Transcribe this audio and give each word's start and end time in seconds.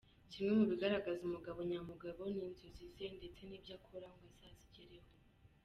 Kimwe 0.31 0.51
mu 0.59 0.65
bigaragaza 0.71 1.21
umugabo 1.25 1.59
nyamugabo, 1.71 2.21
ni 2.33 2.39
inzozi 2.45 2.83
ze 2.95 3.07
ndetse 3.17 3.41
n’ibyo 3.45 3.73
akora 3.79 4.07
ngo 4.13 4.23
azazigereho. 4.31 5.11